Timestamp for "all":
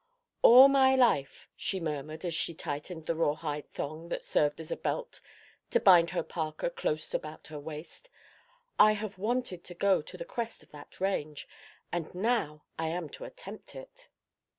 0.41-0.67